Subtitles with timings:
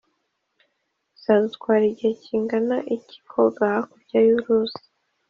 [1.13, 4.81] bizatwara igihe kingana iki koga hakurya y'uruzi?